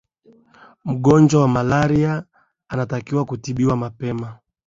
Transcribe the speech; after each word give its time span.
mgonjwa 0.85 1.41
wa 1.41 1.47
malaria 1.47 2.23
anatakiwa 2.69 3.25
kutibiwa 3.25 3.77
mapema 3.77 4.37